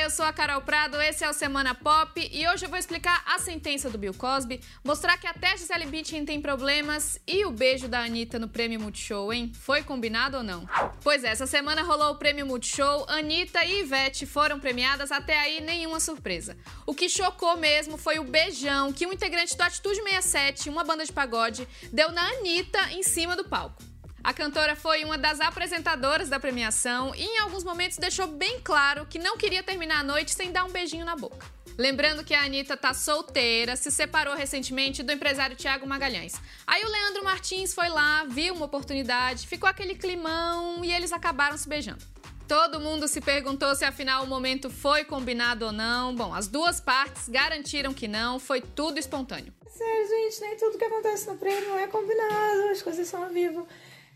Eu 0.00 0.08
sou 0.08 0.24
a 0.24 0.32
Carol 0.32 0.62
Prado, 0.62 0.98
esse 1.02 1.22
é 1.22 1.28
o 1.28 1.32
Semana 1.34 1.74
Pop 1.74 2.18
e 2.32 2.48
hoje 2.48 2.64
eu 2.64 2.70
vou 2.70 2.78
explicar 2.78 3.22
a 3.26 3.38
sentença 3.38 3.90
do 3.90 3.98
Bill 3.98 4.14
Cosby, 4.14 4.58
mostrar 4.82 5.18
que 5.18 5.26
até 5.26 5.54
Gisele 5.58 5.84
Bündchen 5.84 6.24
tem 6.24 6.40
problemas 6.40 7.20
e 7.26 7.44
o 7.44 7.50
beijo 7.50 7.86
da 7.86 8.00
Anitta 8.00 8.38
no 8.38 8.48
Prêmio 8.48 8.80
Multishow, 8.80 9.30
hein? 9.30 9.52
Foi 9.54 9.82
combinado 9.82 10.38
ou 10.38 10.42
não? 10.42 10.66
Pois 11.02 11.22
é, 11.22 11.28
essa 11.28 11.46
semana 11.46 11.82
rolou 11.82 12.12
o 12.12 12.16
Prêmio 12.16 12.46
Multishow, 12.46 13.04
Anitta 13.10 13.62
e 13.62 13.80
Ivete 13.80 14.24
foram 14.24 14.58
premiadas, 14.58 15.12
até 15.12 15.38
aí 15.38 15.60
nenhuma 15.60 16.00
surpresa. 16.00 16.56
O 16.86 16.94
que 16.94 17.06
chocou 17.06 17.58
mesmo 17.58 17.98
foi 17.98 18.18
o 18.18 18.24
beijão 18.24 18.94
que 18.94 19.06
um 19.06 19.12
integrante 19.12 19.54
do 19.54 19.62
Atitude 19.62 20.02
67, 20.02 20.70
uma 20.70 20.82
banda 20.82 21.04
de 21.04 21.12
pagode, 21.12 21.68
deu 21.92 22.10
na 22.10 22.26
Anitta 22.26 22.90
em 22.92 23.02
cima 23.02 23.36
do 23.36 23.44
palco. 23.44 23.89
A 24.22 24.34
cantora 24.34 24.76
foi 24.76 25.02
uma 25.02 25.16
das 25.16 25.40
apresentadoras 25.40 26.28
da 26.28 26.38
premiação 26.38 27.14
e, 27.14 27.24
em 27.24 27.38
alguns 27.38 27.64
momentos, 27.64 27.96
deixou 27.96 28.26
bem 28.26 28.60
claro 28.60 29.06
que 29.06 29.18
não 29.18 29.36
queria 29.36 29.62
terminar 29.62 30.00
a 30.00 30.04
noite 30.04 30.32
sem 30.32 30.52
dar 30.52 30.64
um 30.64 30.70
beijinho 30.70 31.06
na 31.06 31.16
boca. 31.16 31.46
Lembrando 31.78 32.22
que 32.22 32.34
a 32.34 32.44
Anitta 32.44 32.76
tá 32.76 32.92
solteira, 32.92 33.74
se 33.76 33.90
separou 33.90 34.34
recentemente 34.34 35.02
do 35.02 35.12
empresário 35.12 35.56
Tiago 35.56 35.86
Magalhães. 35.86 36.34
Aí 36.66 36.84
o 36.84 36.88
Leandro 36.88 37.24
Martins 37.24 37.72
foi 37.72 37.88
lá, 37.88 38.24
viu 38.24 38.54
uma 38.54 38.66
oportunidade, 38.66 39.46
ficou 39.46 39.66
aquele 39.66 39.94
climão 39.94 40.84
e 40.84 40.92
eles 40.92 41.12
acabaram 41.12 41.56
se 41.56 41.66
beijando. 41.66 42.04
Todo 42.46 42.80
mundo 42.80 43.08
se 43.08 43.20
perguntou 43.20 43.74
se 43.74 43.84
afinal 43.84 44.24
o 44.24 44.26
momento 44.26 44.68
foi 44.68 45.04
combinado 45.04 45.66
ou 45.66 45.72
não. 45.72 46.14
Bom, 46.14 46.34
as 46.34 46.48
duas 46.48 46.80
partes 46.80 47.28
garantiram 47.28 47.94
que 47.94 48.06
não, 48.06 48.38
foi 48.38 48.60
tudo 48.60 48.98
espontâneo. 48.98 49.54
Sério, 49.68 50.08
gente, 50.08 50.40
nem 50.42 50.56
tudo 50.58 50.76
que 50.76 50.84
acontece 50.84 51.28
no 51.28 51.38
prêmio 51.38 51.78
é 51.78 51.86
combinado, 51.86 52.70
as 52.70 52.82
coisas 52.82 53.08
são 53.08 53.22
ao 53.22 53.30
vivo. 53.30 53.66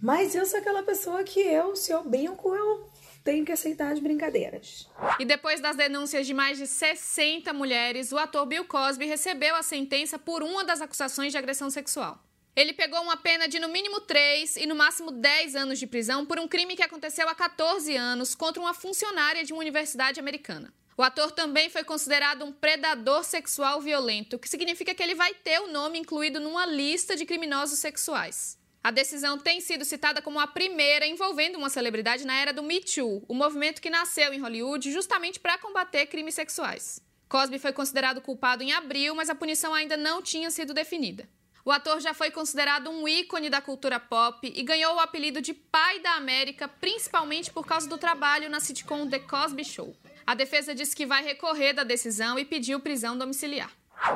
Mas 0.00 0.34
eu 0.34 0.44
sou 0.44 0.58
aquela 0.58 0.82
pessoa 0.82 1.24
que 1.24 1.40
eu, 1.40 1.74
se 1.74 1.90
eu 1.90 2.04
brinco, 2.04 2.54
eu 2.54 2.90
tenho 3.24 3.44
que 3.44 3.52
aceitar 3.52 3.92
as 3.92 3.98
brincadeiras. 3.98 4.88
E 5.18 5.24
depois 5.24 5.60
das 5.60 5.74
denúncias 5.74 6.26
de 6.26 6.34
mais 6.34 6.58
de 6.58 6.66
60 6.66 7.52
mulheres, 7.52 8.12
o 8.12 8.18
ator 8.18 8.46
Bill 8.46 8.64
Cosby 8.66 9.06
recebeu 9.06 9.54
a 9.56 9.62
sentença 9.62 10.18
por 10.18 10.42
uma 10.42 10.62
das 10.64 10.80
acusações 10.80 11.32
de 11.32 11.38
agressão 11.38 11.70
sexual. 11.70 12.22
Ele 12.54 12.72
pegou 12.72 13.00
uma 13.02 13.16
pena 13.16 13.48
de 13.48 13.58
no 13.58 13.68
mínimo 13.68 14.00
3 14.00 14.56
e 14.56 14.66
no 14.66 14.74
máximo 14.74 15.10
10 15.10 15.56
anos 15.56 15.78
de 15.78 15.86
prisão 15.86 16.24
por 16.24 16.38
um 16.38 16.48
crime 16.48 16.76
que 16.76 16.82
aconteceu 16.82 17.28
há 17.28 17.34
14 17.34 17.94
anos 17.96 18.34
contra 18.34 18.62
uma 18.62 18.72
funcionária 18.72 19.44
de 19.44 19.52
uma 19.52 19.60
universidade 19.60 20.20
americana. 20.20 20.72
O 20.96 21.02
ator 21.02 21.30
também 21.32 21.68
foi 21.68 21.84
considerado 21.84 22.44
um 22.44 22.52
predador 22.52 23.24
sexual 23.24 23.82
violento, 23.82 24.36
o 24.36 24.38
que 24.38 24.48
significa 24.48 24.94
que 24.94 25.02
ele 25.02 25.14
vai 25.14 25.34
ter 25.34 25.60
o 25.60 25.70
nome 25.70 25.98
incluído 25.98 26.40
numa 26.40 26.64
lista 26.64 27.14
de 27.14 27.26
criminosos 27.26 27.78
sexuais. 27.78 28.58
A 28.86 28.92
decisão 28.92 29.36
tem 29.36 29.60
sido 29.60 29.84
citada 29.84 30.22
como 30.22 30.38
a 30.38 30.46
primeira 30.46 31.04
envolvendo 31.04 31.56
uma 31.56 31.68
celebridade 31.68 32.24
na 32.24 32.36
era 32.36 32.52
do 32.52 32.62
Me 32.62 32.78
Too, 32.78 33.24
o 33.26 33.34
movimento 33.34 33.82
que 33.82 33.90
nasceu 33.90 34.32
em 34.32 34.38
Hollywood 34.38 34.92
justamente 34.92 35.40
para 35.40 35.58
combater 35.58 36.06
crimes 36.06 36.36
sexuais. 36.36 37.02
Cosby 37.28 37.58
foi 37.58 37.72
considerado 37.72 38.20
culpado 38.20 38.62
em 38.62 38.72
abril, 38.72 39.12
mas 39.16 39.28
a 39.28 39.34
punição 39.34 39.74
ainda 39.74 39.96
não 39.96 40.22
tinha 40.22 40.52
sido 40.52 40.72
definida. 40.72 41.28
O 41.64 41.72
ator 41.72 41.98
já 41.98 42.14
foi 42.14 42.30
considerado 42.30 42.88
um 42.88 43.08
ícone 43.08 43.50
da 43.50 43.60
cultura 43.60 43.98
pop 43.98 44.52
e 44.54 44.62
ganhou 44.62 44.94
o 44.94 45.00
apelido 45.00 45.42
de 45.42 45.52
Pai 45.52 45.98
da 45.98 46.12
América, 46.12 46.68
principalmente 46.68 47.50
por 47.50 47.66
causa 47.66 47.88
do 47.88 47.98
trabalho 47.98 48.48
na 48.48 48.60
sitcom 48.60 49.08
The 49.08 49.18
Cosby 49.18 49.64
Show. 49.64 49.96
A 50.24 50.36
defesa 50.36 50.72
disse 50.72 50.94
que 50.94 51.04
vai 51.04 51.24
recorrer 51.24 51.72
da 51.72 51.82
decisão 51.82 52.38
e 52.38 52.44
pediu 52.44 52.78
prisão 52.78 53.18
domiciliar. 53.18 53.72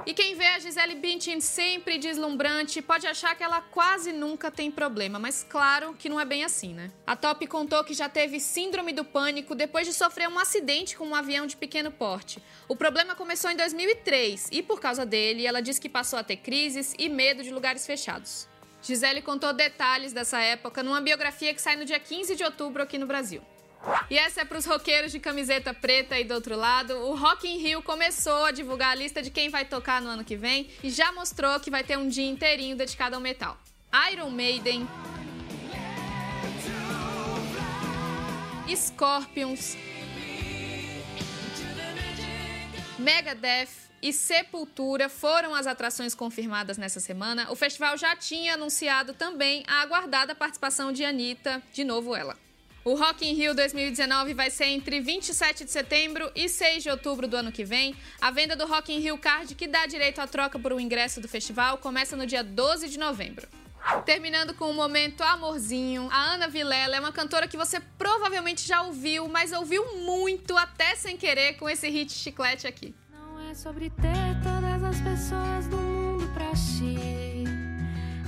E 0.07 0.15
quem 0.15 0.35
vê 0.35 0.47
a 0.47 0.59
Gisele 0.59 0.95
Bündchen 0.95 1.41
sempre 1.41 1.99
deslumbrante 1.99 2.81
pode 2.81 3.07
achar 3.07 3.35
que 3.35 3.43
ela 3.43 3.61
quase 3.61 4.13
nunca 4.13 4.51
tem 4.51 4.71
problema, 4.71 5.19
mas 5.19 5.47
claro 5.49 5.95
que 5.95 6.09
não 6.09 6.19
é 6.19 6.25
bem 6.25 6.45
assim, 6.45 6.73
né? 6.73 6.91
A 7.07 7.15
Top 7.17 7.47
contou 7.47 7.85
que 7.85 7.95
já 7.95 8.09
teve 8.09 8.41
síndrome 8.41 8.93
do 8.93 9.05
pânico 9.05 9.55
depois 9.55 9.87
de 9.87 9.93
sofrer 9.93 10.29
um 10.29 10.39
acidente 10.39 10.97
com 10.97 11.07
um 11.07 11.15
avião 11.15 11.47
de 11.47 11.57
pequeno 11.57 11.91
porte. 11.91 12.43
O 12.69 12.77
problema 12.77 13.15
começou 13.15 13.51
em 13.51 13.57
2003 13.57 14.49
e 14.53 14.63
por 14.63 14.81
causa 14.81 15.05
dele, 15.05 15.47
ela 15.47 15.61
disse 15.61 15.81
que 15.81 15.89
passou 15.89 16.19
a 16.19 16.25
ter 16.25 16.37
crises 16.37 16.95
e 16.99 17.09
medo 17.09 17.43
de 17.43 17.51
lugares 17.51 17.87
fechados. 17.87 18.49
Gisele 18.83 19.21
contou 19.21 19.53
detalhes 19.53 20.13
dessa 20.13 20.41
época 20.41 20.83
numa 20.83 21.01
biografia 21.01 21.53
que 21.53 21.61
sai 21.61 21.77
no 21.77 21.85
dia 21.85 22.01
15 22.01 22.35
de 22.35 22.45
outubro 22.45 22.83
aqui 22.83 22.97
no 22.97 23.07
Brasil. 23.07 23.43
E 24.11 24.19
essa 24.19 24.41
é 24.41 24.45
para 24.45 24.59
os 24.59 24.67
roqueiros 24.67 25.13
de 25.13 25.21
camiseta 25.21 25.73
preta 25.73 26.17
aí 26.17 26.25
do 26.25 26.35
outro 26.35 26.57
lado. 26.57 26.95
O 26.95 27.15
Rock 27.15 27.49
in 27.49 27.59
Rio 27.59 27.83
começou 27.83 28.45
a 28.45 28.51
divulgar 28.51 28.91
a 28.91 28.95
lista 28.95 29.23
de 29.23 29.31
quem 29.31 29.49
vai 29.49 29.65
tocar 29.65 30.03
no 30.03 30.09
ano 30.09 30.25
que 30.25 30.37
vem 30.37 30.69
e 30.83 30.91
já 30.91 31.13
mostrou 31.13 31.59
que 31.61 31.71
vai 31.71 31.85
ter 31.85 31.97
um 31.97 32.09
dia 32.09 32.29
inteirinho 32.29 32.77
dedicado 32.77 33.15
ao 33.15 33.21
metal. 33.21 33.57
Iron 34.13 34.31
Maiden, 34.31 34.87
Scorpions, 38.75 39.77
Megadeth 42.99 43.71
e 44.03 44.13
Sepultura 44.13 45.09
foram 45.09 45.55
as 45.55 45.67
atrações 45.67 46.15
confirmadas 46.15 46.79
nessa 46.79 47.01
semana. 47.01 47.51
O 47.51 47.57
festival 47.57 47.97
já 47.97 48.15
tinha 48.17 48.55
anunciado 48.55 49.15
também 49.15 49.65
a 49.67 49.83
aguardada 49.83 50.35
participação 50.35 50.93
de 50.93 51.05
Anitta, 51.05 51.63
de 51.73 51.85
novo 51.85 52.15
ela. 52.15 52.37
O 52.83 52.95
Rock 52.95 53.29
in 53.29 53.35
Rio 53.35 53.55
2019 53.55 54.33
vai 54.33 54.49
ser 54.49 54.65
entre 54.65 55.01
27 55.01 55.65
de 55.65 55.71
setembro 55.71 56.33
e 56.35 56.49
6 56.49 56.83
de 56.83 56.89
outubro 56.89 57.29
do 57.29 57.37
ano 57.37 57.53
que 57.53 57.63
vem. 57.63 57.95
A 58.19 58.31
venda 58.31 58.57
do 58.57 58.67
Rock 58.67 58.91
in 58.91 59.01
Rio 59.01 59.19
Card, 59.19 59.55
que 59.55 59.69
dá 59.69 59.85
direito 59.85 60.19
à 60.19 60.27
troca 60.27 60.59
por 60.59 60.73
um 60.73 60.81
ingresso 60.81 61.21
do 61.21 61.29
festival, 61.29 61.77
começa 61.77 62.17
no 62.17 62.27
dia 62.27 62.43
12 62.43 62.89
de 62.89 62.99
novembro. 62.99 63.47
Terminando 64.07 64.55
com 64.55 64.71
um 64.71 64.75
momento 64.75 65.23
amorzinho, 65.23 66.09
a 66.11 66.33
Ana 66.33 66.49
Vilela 66.49 66.97
é 66.97 67.01
uma 67.01 67.13
cantora 67.13 67.47
que 67.47 67.57
você 67.57 67.81
provavelmente 67.99 68.67
já 68.67 68.81
ouviu, 68.81 69.29
mas 69.29 69.53
ouviu 69.53 69.99
muito 69.99 70.57
até 70.57 70.95
sem 70.95 71.19
querer 71.19 71.59
com 71.59 71.69
esse 71.69 71.87
hit 71.91 72.11
chiclete 72.11 72.67
aqui. 72.67 72.95
Não 73.13 73.51
é 73.51 73.53
sobre 73.53 73.91
ter 73.91 74.41
todas 74.43 74.83
as 74.83 75.01
pessoas 75.03 75.67
do 75.67 75.77
mundo 75.77 76.33
pra 76.33 76.51
ti. 76.53 77.45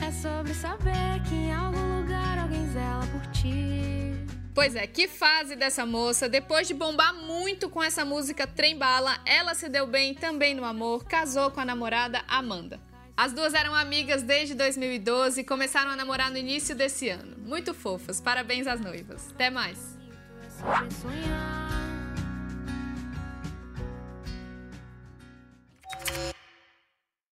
É 0.07 0.13
sobre 0.13 0.53
saber 0.53 1.23
que 1.27 1.35
em 1.35 1.55
algum 1.55 2.01
lugar 2.01 2.39
alguém 2.39 2.67
zela 2.71 3.07
por 3.07 3.27
ti. 3.33 4.42
Pois 4.55 4.77
é, 4.77 4.87
que 4.87 5.09
fase 5.09 5.57
dessa 5.57 5.87
moça. 5.87 6.29
Depois 6.29 6.69
de 6.69 6.75
bombar 6.75 7.15
muito 7.15 7.71
com 7.71 7.83
essa 7.83 8.05
música 8.05 8.47
Trem 8.47 8.77
Bala, 8.77 9.19
ela 9.25 9.55
se 9.55 9.69
deu 9.69 9.87
bem 9.87 10.15
também 10.15 10.55
no 10.55 10.65
amor, 10.65 11.05
casou 11.05 11.51
com 11.51 11.61
a 11.61 11.65
namorada 11.65 12.23
Amanda. 12.29 12.79
As 13.17 13.33
duas 13.33 13.55
eram 13.55 13.75
amigas 13.75 14.23
desde 14.23 14.55
2012 14.55 15.41
e 15.41 15.45
começaram 15.45 15.91
a 15.91 15.97
namorar 15.97 16.31
no 16.31 16.37
início 16.37 16.75
desse 16.75 17.09
ano. 17.09 17.37
Muito 17.39 17.73
fofas, 17.73 18.21
parabéns 18.21 18.67
às 18.67 18.81
noivas. 18.81 19.31
Até 19.31 19.49
mais. 19.49 19.99